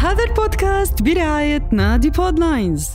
هذا 0.00 0.24
البودكاست 0.24 1.02
برعاية 1.02 1.68
نادي 1.72 2.10
بودلاينز 2.10 2.88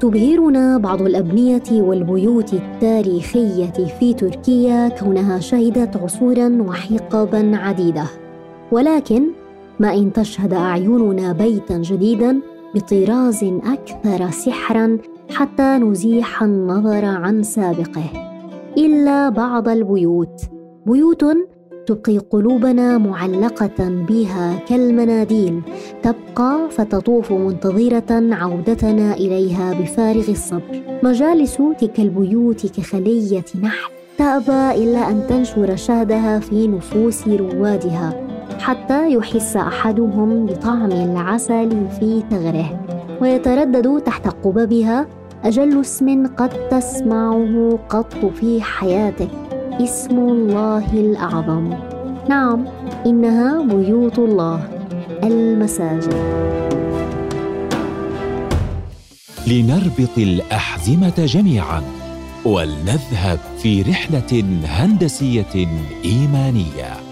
تبهرنا 0.00 0.78
بعض 0.78 1.02
الأبنية 1.02 1.62
والبيوت 1.72 2.52
التاريخية 2.52 3.72
في 3.98 4.14
تركيا 4.14 4.88
كونها 4.88 5.40
شهدت 5.40 5.96
عصورا 5.96 6.48
وحقبا 6.48 7.56
عديدة. 7.56 8.06
ولكن 8.72 9.33
ما 9.80 9.94
إن 9.94 10.12
تشهد 10.12 10.52
أعيننا 10.52 11.32
بيتا 11.32 11.78
جديدا 11.78 12.40
بطراز 12.74 13.44
أكثر 13.44 14.30
سحرا 14.30 14.98
حتى 15.30 15.62
نزيح 15.62 16.42
النظر 16.42 17.04
عن 17.04 17.42
سابقه. 17.42 18.04
إلا 18.78 19.28
بعض 19.28 19.68
البيوت. 19.68 20.40
بيوت 20.86 21.24
تبقي 21.86 22.18
قلوبنا 22.18 22.98
معلقة 22.98 24.04
بها 24.08 24.58
كالمناديل. 24.68 25.60
تبقى 26.02 26.58
فتطوف 26.70 27.32
منتظرة 27.32 28.34
عودتنا 28.34 29.14
إليها 29.14 29.72
بفارغ 29.80 30.30
الصبر. 30.30 30.82
مجالس 31.02 31.58
تلك 31.80 32.00
البيوت 32.00 32.66
كخلية 32.66 33.44
نحل 33.62 33.92
تأبى 34.18 34.84
إلا 34.84 35.10
أن 35.10 35.26
تنشر 35.28 35.76
شهدها 35.76 36.38
في 36.38 36.68
نفوس 36.68 37.28
روادها. 37.28 38.23
حتى 38.64 39.12
يحس 39.12 39.56
أحدهم 39.56 40.46
بطعم 40.46 40.92
العسل 40.92 41.86
في 42.00 42.22
ثغره 42.30 42.86
ويتردد 43.20 44.00
تحت 44.00 44.28
قببها 44.28 45.06
أجل 45.44 45.80
اسم 45.80 46.26
قد 46.26 46.68
تسمعه 46.68 47.78
قط 47.88 48.14
في 48.40 48.62
حياتك 48.62 49.28
اسم 49.80 50.18
الله 50.18 50.92
الأعظم. 50.92 51.74
نعم 52.28 52.64
إنها 53.06 53.62
بيوت 53.62 54.18
الله 54.18 54.68
المساجد. 55.22 56.14
لنربط 59.46 60.18
الأحزمة 60.18 61.14
جميعا 61.18 61.82
ولنذهب 62.44 63.38
في 63.58 63.82
رحلة 63.82 64.44
هندسية 64.64 65.68
إيمانية. 66.04 67.03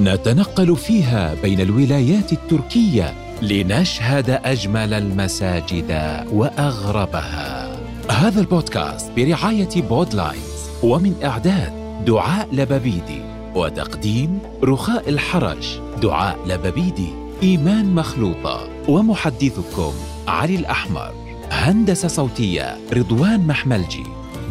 نتنقل 0.00 0.76
فيها 0.76 1.34
بين 1.42 1.60
الولايات 1.60 2.32
التركية 2.32 3.14
لنشهد 3.42 4.30
أجمل 4.30 4.94
المساجد 4.94 5.90
وأغربها. 6.32 7.76
هذا 8.10 8.40
البودكاست 8.40 9.10
برعاية 9.16 9.82
بودلاينز 9.82 10.70
ومن 10.82 11.14
إعداد 11.24 11.72
دعاء 12.06 12.48
لبابيدي 12.52 13.22
وتقديم 13.54 14.38
رخاء 14.64 15.08
الحرج 15.08 15.78
دعاء 16.02 16.38
لبابيدي 16.46 17.08
إيمان 17.42 17.94
مخلوطة 17.94 18.68
ومحدثكم 18.88 19.92
علي 20.28 20.54
الأحمر. 20.54 21.12
هندسة 21.50 22.08
صوتية 22.08 22.78
رضوان 22.92 23.46
محملجي 23.46 24.04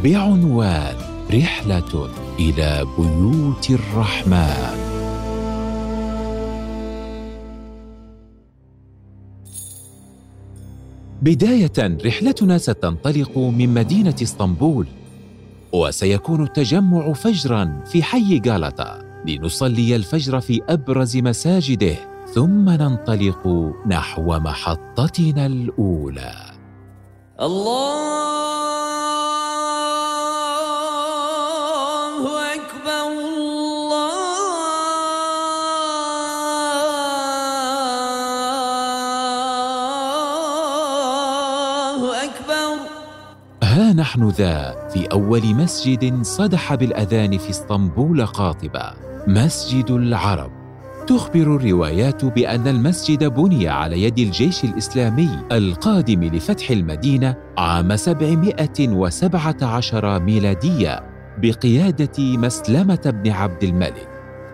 بعنوان 0.04 0.96
رحلة 1.34 2.10
إلى 2.40 2.86
بيوت 2.98 3.70
الرحمن. 3.70 4.89
بداية 11.22 11.98
رحلتنا 12.06 12.58
ستنطلق 12.58 13.38
من 13.38 13.74
مدينة 13.74 14.16
اسطنبول 14.22 14.88
وسيكون 15.74 16.44
التجمع 16.44 17.14
فجرا 17.14 17.84
في 17.86 18.04
حي 18.04 18.42
غالطا 18.48 19.02
لنصلي 19.28 19.96
الفجر 19.96 20.40
في 20.40 20.62
أبرز 20.70 21.18
مساجده 21.18 21.96
ثم 22.34 22.70
ننطلق 22.70 23.48
نحو 23.88 24.40
محطتنا 24.40 25.46
الأولى. 25.46 26.36
الله 27.42 28.39
نحن 44.00 44.30
ذا 44.30 44.88
في 44.94 45.06
أول 45.06 45.56
مسجد 45.56 46.24
صدح 46.24 46.76
بالأذان 46.76 47.38
في 47.38 47.50
اسطنبول 47.50 48.26
قاطبة 48.26 48.94
مسجد 49.28 49.92
العرب. 49.92 50.52
تخبر 51.08 51.56
الروايات 51.56 52.26
بأن 52.26 52.68
المسجد 52.68 53.24
بني 53.24 53.68
على 53.68 54.04
يد 54.04 54.20
الجيش 54.20 54.64
الإسلامي 54.64 55.30
القادم 55.52 56.24
لفتح 56.24 56.72
المدينة 56.72 57.36
عام 57.58 57.96
717 57.96 60.20
ميلادية 60.20 61.00
بقيادة 61.38 62.20
مسلمة 62.20 63.20
بن 63.24 63.32
عبد 63.32 63.64
الملك. 63.64 64.10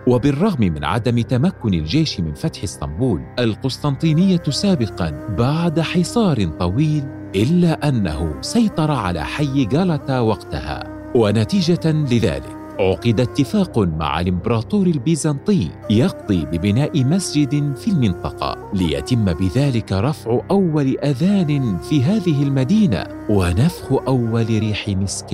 وبالرغم 0.06 0.60
من 0.60 0.84
عدم 0.84 1.20
تمكن 1.20 1.74
الجيش 1.74 2.20
من 2.20 2.34
فتح 2.34 2.62
اسطنبول 2.62 3.22
القسطنطينية 3.38 4.42
سابقا 4.48 5.34
بعد 5.38 5.80
حصار 5.80 6.44
طويل 6.44 7.15
إلا 7.34 7.88
أنه 7.88 8.34
سيطر 8.40 8.90
على 8.90 9.24
حي 9.24 9.68
غالطا 9.74 10.18
وقتها 10.18 10.96
ونتيجة 11.14 11.92
لذلك 11.92 12.56
عقد 12.78 13.20
اتفاق 13.20 13.78
مع 13.78 14.20
الإمبراطور 14.20 14.86
البيزنطي 14.86 15.70
يقضي 15.90 16.44
ببناء 16.44 17.04
مسجد 17.04 17.76
في 17.76 17.90
المنطقة 17.90 18.70
ليتم 18.74 19.24
بذلك 19.24 19.92
رفع 19.92 20.40
أول 20.50 20.98
أذان 20.98 21.78
في 21.78 22.02
هذه 22.02 22.42
المدينة 22.42 23.06
ونفخ 23.30 23.92
أول 23.92 24.46
ريح 24.46 24.88
مسك 24.88 25.32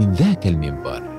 من 0.00 0.12
ذاك 0.12 0.46
المنبر. 0.46 1.11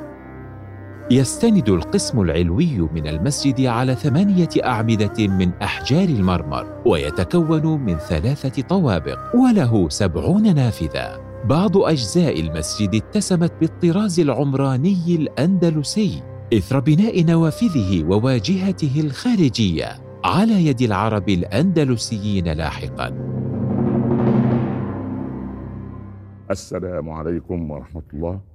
يستند 1.11 1.69
القسم 1.69 2.21
العلوي 2.21 2.79
من 2.79 3.07
المسجد 3.07 3.61
على 3.65 3.95
ثمانية 3.95 4.49
أعمدة 4.63 5.27
من 5.27 5.51
أحجار 5.53 6.09
المرمر 6.09 6.81
ويتكون 6.85 7.65
من 7.65 7.97
ثلاثة 7.97 8.61
طوابق 8.61 9.19
وله 9.35 9.89
سبعون 9.89 10.55
نافذة. 10.55 11.19
بعض 11.45 11.77
أجزاء 11.77 12.39
المسجد 12.39 12.95
اتسمت 12.95 13.53
بالطراز 13.61 14.19
العمراني 14.19 15.15
الأندلسي 15.15 16.23
إثر 16.53 16.79
بناء 16.79 17.23
نوافذه 17.23 18.03
وواجهته 18.03 18.99
الخارجية 18.99 19.87
على 20.23 20.65
يد 20.65 20.81
العرب 20.81 21.29
الأندلسيين 21.29 22.47
لاحقاً. 22.47 23.13
السلام 26.51 27.09
عليكم 27.09 27.71
ورحمة 27.71 28.03
الله. 28.13 28.52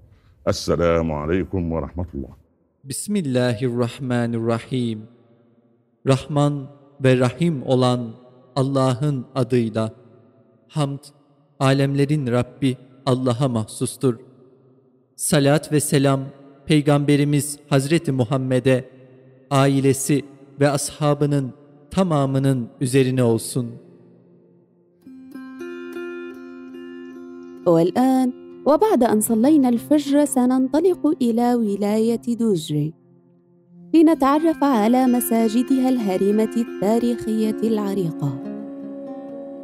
السلام 0.48 1.12
عليكم 1.12 1.72
ورحمة 1.72 2.06
الله 2.16 2.44
Bismillahirrahmanirrahim. 2.84 5.08
Rahman 6.08 6.68
ve 7.04 7.20
Rahim 7.20 7.64
olan 7.64 8.12
Allah'ın 8.56 9.26
adıyla. 9.36 9.94
Hamd, 10.68 11.00
alemlerin 11.60 12.28
Rabbi 12.28 12.78
Allah'a 13.06 13.48
mahsustur. 13.48 14.16
Salat 15.16 15.72
ve 15.72 15.80
selam 15.80 16.22
Peygamberimiz 16.66 17.60
Hazreti 17.70 18.12
Muhammed'e, 18.12 18.90
ailesi 19.52 20.26
ve 20.60 20.70
ashabının 20.70 21.54
tamamının 21.92 22.70
üzerine 22.82 23.24
olsun. 23.24 23.84
والآن 27.66 28.37
وبعد 28.69 29.05
أن 29.05 29.21
صلينا 29.21 29.69
الفجر 29.69 30.25
سننطلق 30.25 31.07
إلى 31.23 31.55
ولاية 31.55 32.21
دوجري 32.29 32.95
لنتعرف 33.95 34.65
على 34.65 35.07
مساجدها 35.07 35.89
الهرمة 35.89 36.55
التاريخية 36.57 37.57
العريقة 37.63 38.39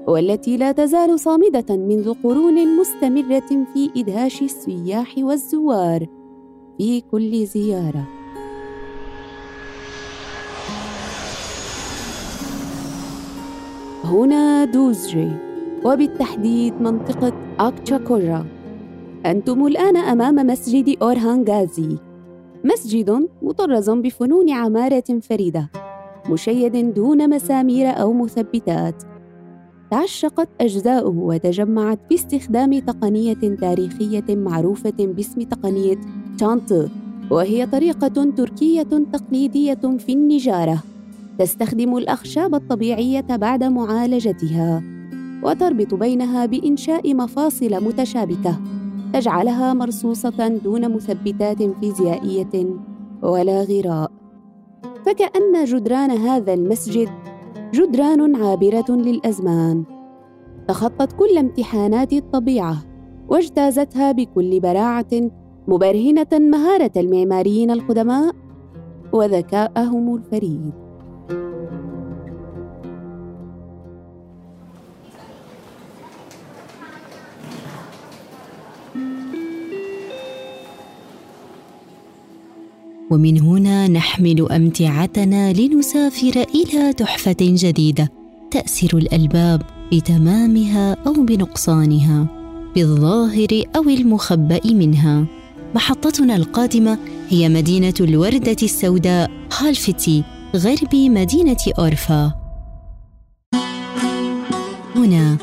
والتي 0.08 0.56
لا 0.56 0.72
تزال 0.72 1.20
صامدة 1.20 1.76
منذ 1.76 2.14
قرون 2.22 2.76
مستمرة 2.76 3.66
في 3.74 3.90
إدهاش 3.96 4.42
السياح 4.42 5.14
والزوار 5.18 6.06
في 6.78 7.00
كل 7.00 7.46
زيارة. 7.46 8.08
هنا 14.04 14.64
دوزري 14.64 15.36
وبالتحديد 15.84 16.82
منطقة 16.82 17.32
أكتشاكورا. 17.60 18.53
أنتم 19.26 19.66
الآن 19.66 19.96
أمام 19.96 20.34
مسجد 20.46 20.96
أورهان 21.02 21.44
غازي 21.48 21.96
مسجد 22.64 23.28
مطرز 23.42 23.90
بفنون 23.90 24.50
عمارة 24.50 25.20
فريدة 25.22 25.70
مشيد 26.30 26.94
دون 26.94 27.30
مسامير 27.30 27.86
أو 27.86 28.12
مثبتات. 28.12 29.02
تعشقت 29.90 30.48
أجزاؤه 30.60 31.18
وتجمعت 31.18 31.98
باستخدام 32.10 32.78
تقنية 32.78 33.56
تاريخية 33.60 34.24
معروفة 34.28 34.94
باسم 34.98 35.42
تقنية 35.42 36.00
تانتو 36.38 36.86
وهي 37.30 37.66
طريقة 37.66 38.32
تركية 38.36 38.82
تقليدية 39.12 39.96
في 39.98 40.12
النجارة. 40.12 40.82
تستخدم 41.38 41.96
الأخشاب 41.96 42.54
الطبيعية 42.54 43.20
بعد 43.20 43.64
معالجتها 43.64 44.82
وتربط 45.42 45.94
بينها 45.94 46.46
بإنشاء 46.46 47.14
مفاصل 47.14 47.84
متشابكة. 47.84 48.83
تجعلها 49.14 49.74
مرصوصة 49.74 50.48
دون 50.48 50.94
مثبتات 50.94 51.62
فيزيائية 51.62 52.66
ولا 53.22 53.62
غراء. 53.62 54.10
فكأن 55.06 55.64
جدران 55.64 56.10
هذا 56.10 56.54
المسجد 56.54 57.08
جدران 57.74 58.36
عابرة 58.36 58.84
للأزمان. 58.90 59.84
تخطت 60.68 61.12
كل 61.12 61.38
امتحانات 61.38 62.12
الطبيعة 62.12 62.76
واجتازتها 63.28 64.12
بكل 64.12 64.60
براعة 64.60 65.30
مبرهنة 65.68 66.32
مهارة 66.32 66.92
المعماريين 66.96 67.70
القدماء 67.70 68.34
وذكاءهم 69.12 70.14
الفريد. 70.14 70.83
ومن 83.14 83.40
هنا 83.40 83.88
نحمل 83.88 84.52
أمتعتنا 84.52 85.52
لنسافر 85.52 86.44
إلى 86.54 86.92
تحفة 86.92 87.36
جديدة 87.40 88.08
تأسر 88.50 88.98
الألباب 88.98 89.62
بتمامها 89.92 90.96
أو 91.06 91.12
بنقصانها 91.12 92.26
بالظاهر 92.74 93.62
أو 93.76 93.82
المخبأ 93.82 94.60
منها. 94.64 95.26
محطتنا 95.74 96.36
القادمة 96.36 96.98
هي 97.28 97.48
مدينة 97.48 97.94
الوردة 98.00 98.56
السوداء 98.62 99.30
هالفتي 99.58 100.24
غرب 100.56 100.94
مدينة 100.94 101.64
أورفا. 101.78 102.32
هنا 104.96 105.36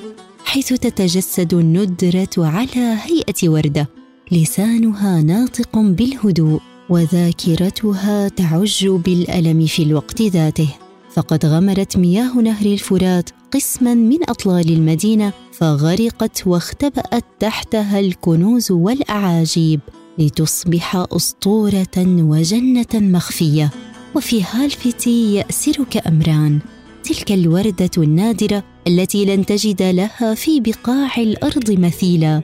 حيث 0.45 0.73
تتجسد 0.73 1.53
الندرة 1.53 2.37
على 2.37 2.97
هيئة 3.03 3.49
وردة 3.49 3.87
لسانها 4.31 5.21
ناطق 5.21 5.77
بالهدوء. 5.77 6.70
وذاكرتها 6.91 8.27
تعج 8.27 8.87
بالألم 8.87 9.65
في 9.65 9.83
الوقت 9.83 10.21
ذاته. 10.21 10.69
فقد 11.13 11.45
غمرت 11.45 11.97
مياه 11.97 12.33
نهر 12.41 12.65
الفرات 12.65 13.29
قسما 13.53 13.93
من 13.93 14.29
أطلال 14.29 14.73
المدينة 14.73 15.33
فغرقت 15.51 16.47
واختبأت 16.47 17.23
تحتها 17.39 17.99
الكنوز 17.99 18.71
والأعاجيب 18.71 19.79
لتصبح 20.17 21.05
أسطورة 21.11 21.97
وجنة 21.97 22.93
مخفية. 22.93 23.69
وفي 24.15 24.43
هالفتي 24.43 25.35
يأسرك 25.35 26.07
أمران. 26.07 26.59
تلك 27.03 27.31
الوردة 27.31 27.91
النادرة 27.97 28.63
التي 28.87 29.25
لن 29.25 29.45
تجد 29.45 29.81
لها 29.81 30.33
في 30.33 30.59
بقاع 30.59 31.17
الأرض 31.17 31.71
مثيلا. 31.71 32.41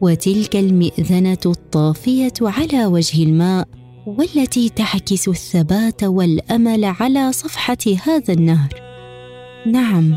وتلك 0.00 0.56
المئذنة 0.56 1.38
الطافية 1.46 2.32
على 2.42 2.86
وجه 2.86 3.22
الماء 3.22 3.79
والتي 4.18 4.68
تعكس 4.68 5.28
الثبات 5.28 6.04
والأمل 6.04 6.84
على 6.84 7.32
صفحة 7.32 7.76
هذا 8.06 8.34
النهر. 8.34 8.68
نعم 9.66 10.16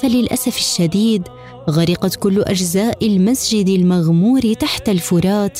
فللأسف 0.00 0.56
الشديد 0.56 1.22
غرقت 1.70 2.16
كل 2.16 2.42
أجزاء 2.42 3.06
المسجد 3.06 3.68
المغمور 3.68 4.52
تحت 4.52 4.88
الفرات 4.88 5.58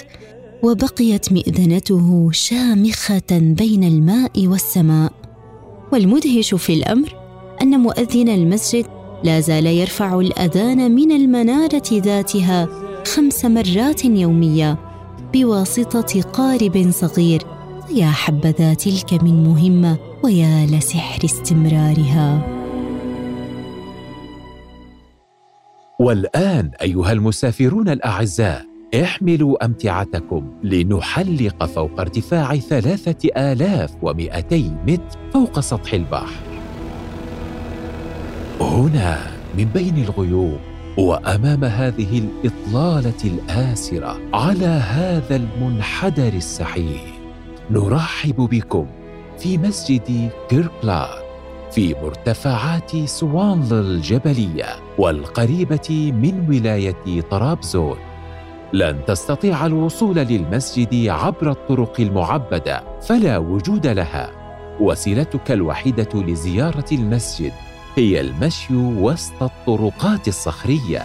وبقيت 0.62 1.32
مئذنته 1.32 2.30
شامخة 2.32 3.38
بين 3.38 3.84
الماء 3.84 4.46
والسماء. 4.46 5.12
والمدهش 5.92 6.54
في 6.54 6.74
الأمر 6.74 7.14
أن 7.62 7.80
مؤذن 7.80 8.28
المسجد 8.28 8.86
لا 9.24 9.40
زال 9.40 9.66
يرفع 9.66 10.20
الأذان 10.20 10.94
من 10.94 11.12
المنارة 11.12 11.88
ذاتها 11.92 12.68
خمس 13.06 13.44
مرات 13.44 14.04
يوميا 14.04 14.76
بواسطة 15.32 16.22
قارب 16.22 16.90
صغير. 16.90 17.59
يا 17.96 18.10
حبذا 18.10 18.74
تلك 18.74 19.22
من 19.22 19.44
مهمة 19.44 19.96
ويا 20.22 20.66
لسحر 20.66 21.24
استمرارها. 21.24 22.42
والآن 26.00 26.70
أيها 26.82 27.12
المسافرون 27.12 27.88
الأعزاء 27.88 28.66
احملوا 29.02 29.64
أمتعتكم 29.64 30.50
لنحلق 30.64 31.64
فوق 31.64 32.00
ارتفاع 32.00 32.56
ثلاثة 32.56 33.28
آلاف 33.36 33.96
ومئتي 34.02 34.72
متر 34.86 35.18
فوق 35.32 35.60
سطح 35.60 35.92
البحر. 35.94 36.42
هنا 38.60 39.18
من 39.58 39.64
بين 39.64 40.04
الغيوم 40.04 40.58
وأمام 40.98 41.64
هذه 41.64 42.18
الإطلالة 42.18 43.24
الآسرة 43.24 44.20
على 44.34 44.66
هذا 44.66 45.36
المنحدر 45.36 46.32
السحيق 46.32 47.09
نرحب 47.72 48.36
بكم 48.36 48.86
في 49.38 49.58
مسجد 49.58 50.30
كيركلار 50.48 51.22
في 51.72 51.94
مرتفعات 52.02 52.96
سوانل 52.96 53.72
الجبلية 53.72 54.66
والقريبة 54.98 56.12
من 56.14 56.46
ولاية 56.48 57.20
طرابزون. 57.30 57.96
لن 58.72 59.00
تستطيع 59.06 59.66
الوصول 59.66 60.16
للمسجد 60.16 61.08
عبر 61.08 61.50
الطرق 61.50 62.00
المعبدة 62.00 62.82
فلا 63.00 63.38
وجود 63.38 63.86
لها. 63.86 64.30
وسيلتك 64.80 65.50
الوحيدة 65.50 66.08
لزيارة 66.14 66.86
المسجد 66.92 67.52
هي 67.96 68.20
المشي 68.20 68.74
وسط 68.76 69.42
الطرقات 69.42 70.28
الصخرية. 70.28 71.02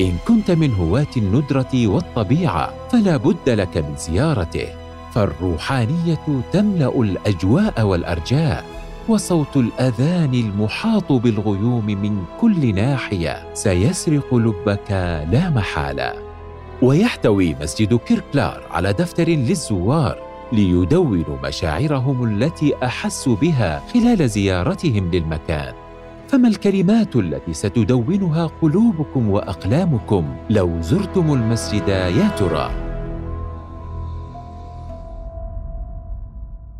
إن 0.00 0.12
كنت 0.28 0.50
من 0.50 0.74
هواة 0.74 1.12
الندرة 1.16 1.86
والطبيعة 1.86 2.88
فلا 2.88 3.16
بد 3.16 3.48
لك 3.50 3.76
من 3.76 3.96
زيارته. 3.96 4.81
فالروحانية 5.14 6.42
تملأ 6.52 7.00
الأجواء 7.00 7.82
والأرجاء 7.82 8.64
وصوت 9.08 9.56
الأذان 9.56 10.34
المحاط 10.34 11.12
بالغيوم 11.12 11.86
من 11.86 12.24
كل 12.40 12.74
ناحية 12.74 13.54
سيسرق 13.54 14.34
لبك 14.34 14.90
لا 15.32 15.50
محالة. 15.50 16.12
ويحتوي 16.82 17.54
مسجد 17.54 17.94
كيركلار 17.94 18.62
على 18.70 18.92
دفتر 18.92 19.28
للزوار 19.28 20.18
ليدونوا 20.52 21.36
مشاعرهم 21.44 22.24
التي 22.24 22.74
احسوا 22.84 23.36
بها 23.36 23.82
خلال 23.94 24.28
زيارتهم 24.28 25.10
للمكان. 25.10 25.74
فما 26.28 26.48
الكلمات 26.48 27.16
التي 27.16 27.52
ستدونها 27.52 28.50
قلوبكم 28.62 29.30
وأقلامكم 29.30 30.36
لو 30.50 30.80
زرتم 30.80 31.32
المسجد 31.32 31.88
يا 31.88 32.28
ترى؟ 32.38 32.81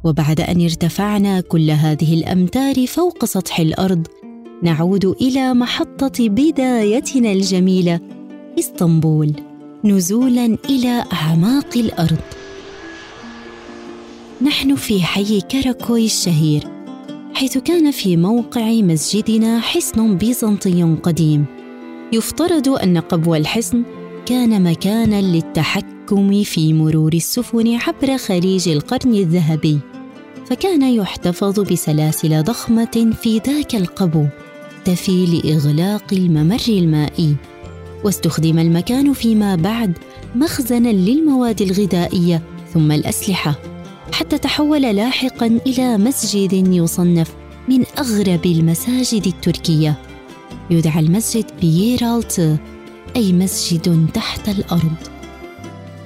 وبعد 0.05 0.41
أن 0.41 0.61
ارتفعنا 0.61 1.41
كل 1.41 1.71
هذه 1.71 2.15
الأمتار 2.15 2.87
فوق 2.87 3.25
سطح 3.25 3.61
الأرض 3.61 4.07
نعود 4.63 5.05
إلى 5.05 5.55
محطة 5.55 6.29
بدايتنا 6.29 7.33
الجميلة 7.33 8.01
إسطنبول 8.59 9.33
نزولا 9.85 10.59
إلى 10.71 11.05
أعماق 11.13 11.77
الأرض. 11.77 12.19
نحن 14.43 14.75
في 14.75 15.03
حي 15.03 15.41
كاراكوي 15.41 16.05
الشهير 16.05 16.65
حيث 17.35 17.59
كان 17.59 17.91
في 17.91 18.17
موقع 18.17 18.71
مسجدنا 18.71 19.61
حصن 19.61 20.17
بيزنطي 20.17 20.83
قديم. 21.03 21.45
يفترض 22.13 22.69
أن 22.69 22.99
قبو 22.99 23.35
الحصن 23.35 23.83
كان 24.27 24.63
مكانا 24.63 25.21
للتحكم 25.21 26.43
في 26.43 26.73
مرور 26.73 27.13
السفن 27.13 27.75
عبر 27.75 28.17
خليج 28.19 28.69
القرن 28.69 29.15
الذهبي. 29.15 29.79
فكان 30.53 30.83
يحتفظ 30.83 31.61
بسلاسل 31.61 32.43
ضخمة 32.43 33.15
في 33.23 33.41
ذاك 33.47 33.75
القبو 33.75 34.27
تفي 34.85 35.27
لإغلاق 35.27 36.05
الممر 36.13 36.63
المائي. 36.69 37.37
واستخدم 38.05 38.59
المكان 38.59 39.13
فيما 39.13 39.57
بعد 39.57 39.99
مخزنا 40.35 40.89
للمواد 40.89 41.63
الغذائية 41.63 42.43
ثم 42.75 42.93
الأسلحة 42.93 43.59
حتى 44.13 44.39
تحول 44.39 44.83
لاحقا 44.83 45.47
إلى 45.67 45.99
مسجد 45.99 46.53
يصنف 46.53 47.33
من 47.69 47.85
أغرب 47.99 48.47
المساجد 48.47 49.27
التركية. 49.27 49.99
يدعى 50.71 51.01
المسجد 51.01 51.45
بييرالت 51.61 52.59
أي 53.17 53.33
مسجد 53.33 54.07
تحت 54.15 54.49
الأرض. 54.49 54.97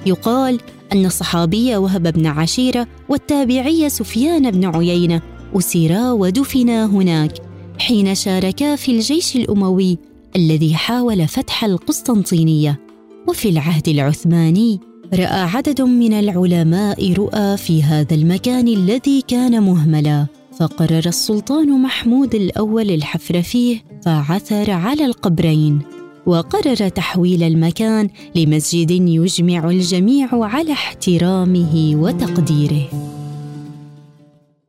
يقال 0.05 0.59
أن 0.93 1.05
الصحابي 1.05 1.75
وهب 1.75 2.13
بن 2.13 2.25
عشيرة 2.25 2.87
والتابعي 3.09 3.89
سفيان 3.89 4.51
بن 4.51 4.65
عيينة 4.65 5.21
أسرا 5.55 6.11
ودفنا 6.11 6.85
هناك 6.85 7.31
حين 7.79 8.15
شاركا 8.15 8.75
في 8.75 8.91
الجيش 8.91 9.35
الأموي 9.35 9.97
الذي 10.35 10.75
حاول 10.75 11.27
فتح 11.27 11.63
القسطنطينية. 11.63 12.79
وفي 13.27 13.49
العهد 13.49 13.87
العثماني 13.87 14.79
رأى 15.13 15.39
عدد 15.39 15.81
من 15.81 16.13
العلماء 16.13 17.13
رؤى 17.13 17.57
في 17.57 17.83
هذا 17.83 18.15
المكان 18.15 18.67
الذي 18.67 19.23
كان 19.27 19.63
مهملا 19.63 20.25
فقرر 20.59 21.03
السلطان 21.05 21.81
محمود 21.81 22.35
الأول 22.35 22.91
الحفر 22.91 23.41
فيه 23.41 23.83
فعثر 24.05 24.71
على 24.71 25.05
القبرين. 25.05 25.96
وقرر 26.27 26.89
تحويل 26.89 27.43
المكان 27.43 28.09
لمسجد 28.35 28.91
يجمع 28.91 29.69
الجميع 29.69 30.27
على 30.31 30.71
احترامه 30.71 31.95
وتقديره. 31.95 32.87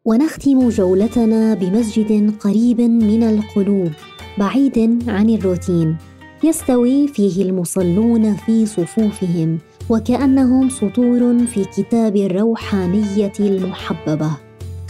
ونختم 0.04 0.68
جولتنا 0.68 1.54
بمسجد 1.54 2.34
قريب 2.40 2.80
من 2.80 3.22
القلوب 3.22 3.90
بعيد 4.38 5.04
عن 5.08 5.30
الروتين 5.30 5.96
يستوي 6.44 7.08
فيه 7.08 7.42
المصلون 7.42 8.36
في 8.36 8.66
صفوفهم 8.66 9.58
وكأنهم 9.90 10.70
سطور 10.70 11.46
في 11.46 11.64
كتاب 11.64 12.16
الروحانية 12.16 13.32
المحببة 13.40 14.30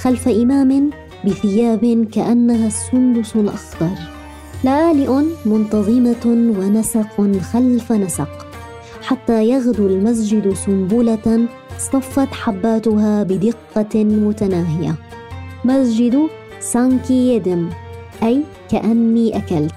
خلف 0.01 0.29
إمام 0.29 0.91
بثياب 1.25 2.09
كأنها 2.13 2.67
السندس 2.67 3.37
الأخضر. 3.37 4.18
لالئ 4.65 5.23
منتظمة 5.47 6.25
ونسق 6.59 7.41
خلف 7.53 7.93
نسق 7.93 8.47
حتى 9.03 9.45
يغدو 9.49 9.87
المسجد 9.87 10.55
سنبلة 10.55 11.49
صفت 11.79 12.29
حباتها 12.33 13.23
بدقة 13.23 14.05
متناهية. 14.05 14.95
مسجد 15.65 16.29
سانكي 16.61 17.35
يدم 17.35 17.69
أي 18.23 18.43
كأني 18.71 19.37
أكلت. 19.37 19.75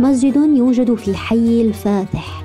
مسجد 0.00 0.36
يوجد 0.36 0.94
في 0.94 1.14
حي 1.16 1.60
الفاتح. 1.60 2.42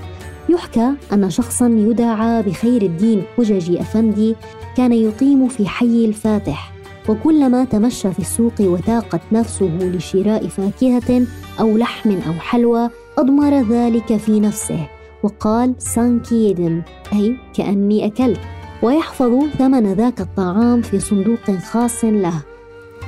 يحكى 0.50 0.91
أن 1.13 1.29
شخصا 1.29 1.67
يدعى 1.67 2.43
بخير 2.43 2.81
الدين 2.81 3.24
حججي 3.38 3.81
أفندي 3.81 4.36
كان 4.77 4.91
يقيم 4.91 5.48
في 5.48 5.67
حي 5.67 6.05
الفاتح. 6.05 6.72
وكلما 7.09 7.63
تمشى 7.65 8.11
في 8.11 8.19
السوق 8.19 8.53
وتاقت 8.61 9.21
نفسه 9.31 9.77
لشراء 9.81 10.47
فاكهة 10.47 11.27
أو 11.59 11.77
لحم 11.77 12.11
أو 12.11 12.33
حلوى 12.33 12.89
أضمر 13.17 13.61
ذلك 13.61 14.17
في 14.17 14.39
نفسه 14.39 14.87
وقال 15.23 15.75
سانكيدم 15.77 16.81
أي 17.13 17.37
كأني 17.53 18.05
أكلت 18.05 18.39
ويحفظ 18.83 19.45
ثمن 19.57 19.93
ذاك 19.93 20.21
الطعام 20.21 20.81
في 20.81 20.99
صندوق 20.99 21.51
خاص 21.51 22.03
له. 22.03 22.33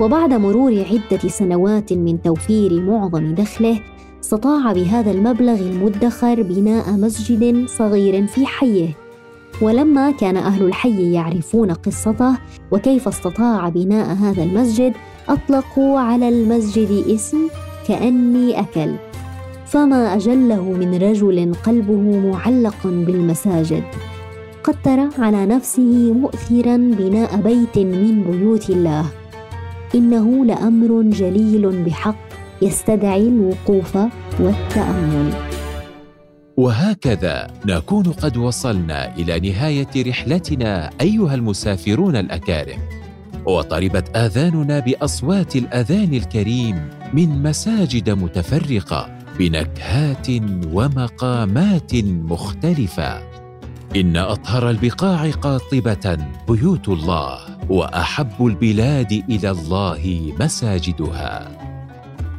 وبعد 0.00 0.32
مرور 0.32 0.84
عدة 0.90 1.28
سنوات 1.28 1.92
من 1.92 2.22
توفير 2.22 2.80
معظم 2.80 3.34
دخله 3.34 3.80
استطاع 4.24 4.72
بهذا 4.72 5.10
المبلغ 5.10 5.60
المدخر 5.60 6.42
بناء 6.42 6.92
مسجد 6.92 7.66
صغير 7.68 8.26
في 8.26 8.46
حيه. 8.46 9.01
ولما 9.62 10.10
كان 10.10 10.36
أهل 10.36 10.62
الحي 10.62 11.12
يعرفون 11.12 11.70
قصته 11.70 12.38
وكيف 12.70 13.08
استطاع 13.08 13.68
بناء 13.68 14.14
هذا 14.14 14.42
المسجد 14.42 14.92
أطلقوا 15.28 16.00
على 16.00 16.28
المسجد 16.28 17.04
اسم 17.08 17.38
كأني 17.88 18.60
أكل. 18.60 18.94
فما 19.66 20.16
أجله 20.16 20.62
من 20.62 20.94
رجل 20.94 21.54
قلبه 21.66 22.30
معلق 22.30 22.86
بالمساجد. 22.86 23.82
قدر 24.64 25.08
على 25.18 25.46
نفسه 25.46 26.12
مؤثرا 26.12 26.76
بناء 26.76 27.36
بيت 27.36 27.78
من 27.78 28.22
بيوت 28.22 28.70
الله. 28.70 29.04
إنه 29.94 30.44
لأمر 30.44 31.02
جليل 31.02 31.84
بحق 31.84 32.16
يستدعي 32.62 33.28
الوقوف 33.28 33.96
والتأمل. 34.40 35.51
وهكذا 36.56 37.50
نكون 37.66 38.02
قد 38.02 38.36
وصلنا 38.36 39.16
إلى 39.16 39.50
نهاية 39.50 40.08
رحلتنا 40.08 40.90
أيها 41.00 41.34
المسافرون 41.34 42.16
الأكارم. 42.16 42.78
وطربت 43.46 44.16
آذاننا 44.16 44.78
بأصوات 44.78 45.56
الأذان 45.56 46.14
الكريم 46.14 46.88
من 47.12 47.42
مساجد 47.42 48.10
متفرقة 48.10 49.18
بنكهات 49.38 50.26
ومقامات 50.72 51.94
مختلفة. 52.04 53.22
إن 53.96 54.16
أطهر 54.16 54.70
البقاع 54.70 55.30
قاطبة 55.30 56.18
بيوت 56.48 56.88
الله 56.88 57.38
وأحب 57.68 58.46
البلاد 58.46 59.24
إلى 59.30 59.50
الله 59.50 60.32
مساجدها. 60.40 61.61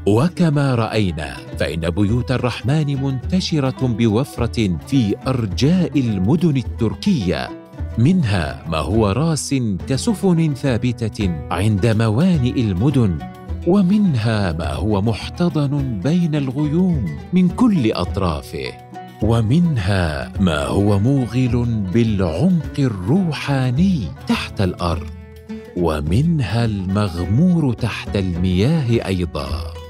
وكما 0.07 0.75
رأينا 0.75 1.37
فإن 1.59 1.89
بيوت 1.89 2.31
الرحمن 2.31 3.03
منتشرة 3.03 3.87
بوفرة 3.87 4.77
في 4.87 5.15
أرجاء 5.27 5.99
المدن 5.99 6.57
التركية 6.57 7.49
منها 7.97 8.63
ما 8.67 8.77
هو 8.77 9.11
راس 9.11 9.55
كسفن 9.87 10.53
ثابتة 10.53 11.47
عند 11.51 11.85
موانئ 11.85 12.61
المدن 12.61 13.17
ومنها 13.67 14.51
ما 14.51 14.73
هو 14.73 15.01
محتضن 15.01 15.99
بين 16.03 16.35
الغيوم 16.35 17.05
من 17.33 17.49
كل 17.49 17.91
أطرافه 17.91 18.71
ومنها 19.21 20.31
ما 20.39 20.65
هو 20.65 20.99
موغل 20.99 21.65
بالعمق 21.93 22.79
الروحاني 22.79 24.07
تحت 24.27 24.61
الأرض 24.61 25.09
ومنها 25.77 26.65
المغمور 26.65 27.73
تحت 27.73 28.15
المياه 28.15 29.07
أيضا. 29.07 29.82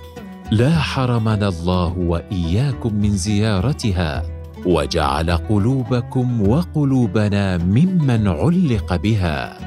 لا 0.52 0.80
حرمنا 0.80 1.48
الله 1.48 1.98
وإياكم 1.98 2.94
من 2.94 3.18
زيارتها 3.18 4.24
وجعل 4.66 5.32
قلوبكم 5.32 6.50
وقلوبنا 6.50 7.58
ممن 7.58 8.28
علق 8.28 8.96
بها 8.96 9.58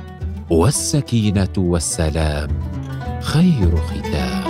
والسكينة 0.50 1.54
والسلام 1.59 2.49
خير 3.21 3.76
ختام. 3.76 4.45